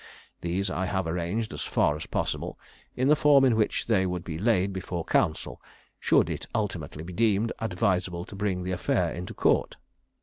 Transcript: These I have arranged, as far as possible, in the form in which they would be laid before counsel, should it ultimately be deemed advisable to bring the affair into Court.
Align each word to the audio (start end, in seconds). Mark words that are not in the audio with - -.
These 0.41 0.71
I 0.71 0.85
have 0.87 1.05
arranged, 1.05 1.53
as 1.53 1.61
far 1.61 1.95
as 1.95 2.07
possible, 2.07 2.57
in 2.95 3.07
the 3.07 3.15
form 3.15 3.45
in 3.45 3.55
which 3.55 3.85
they 3.85 4.07
would 4.07 4.23
be 4.23 4.39
laid 4.39 4.73
before 4.73 5.05
counsel, 5.05 5.61
should 5.99 6.27
it 6.27 6.47
ultimately 6.55 7.03
be 7.03 7.13
deemed 7.13 7.53
advisable 7.59 8.25
to 8.25 8.35
bring 8.35 8.63
the 8.63 8.71
affair 8.71 9.11
into 9.11 9.35
Court. 9.35 9.77